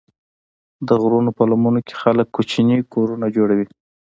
د 0.87 0.89
غرونو 1.01 1.31
په 1.37 1.43
لمنو 1.49 1.81
کې 1.87 1.93
خلک 2.01 2.27
کوچني 2.35 2.77
کورونه 2.93 3.25
جوړوي. 3.35 3.67